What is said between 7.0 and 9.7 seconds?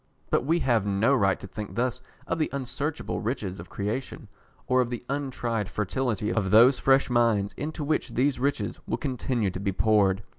minds into which these riches will continue to